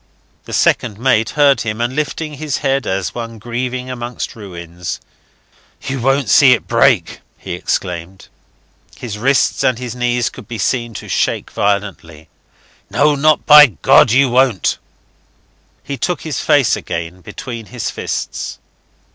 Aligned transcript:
The 0.45 0.51
second 0.53 0.97
mate 0.97 1.29
heard 1.37 1.61
him, 1.61 1.79
and 1.79 1.95
lifting 1.95 2.33
his 2.33 2.57
head 2.65 2.87
as 2.87 3.13
one 3.13 3.37
grieving 3.37 3.87
amongst 3.91 4.35
ruins, 4.35 4.99
"You 5.83 5.99
won't 6.01 6.27
see 6.27 6.53
it 6.53 6.67
break," 6.67 7.19
he 7.37 7.53
exclaimed. 7.53 8.27
His 8.97 9.19
wrists 9.19 9.63
and 9.63 9.77
his 9.77 9.93
knees 9.95 10.31
could 10.31 10.47
be 10.47 10.57
seen 10.57 10.95
to 10.95 11.07
shake 11.07 11.51
violently. 11.51 12.29
"No, 12.89 13.15
by 13.45 13.67
God! 13.67 14.09
You 14.11 14.29
won't...." 14.31 14.79
He 15.83 15.97
took 15.99 16.21
his 16.21 16.39
face 16.39 16.75
again 16.75 17.21
between 17.21 17.67
his 17.67 17.91
fists. 17.91 18.57